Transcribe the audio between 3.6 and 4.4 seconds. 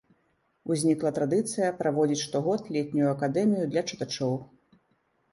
для чытачоў.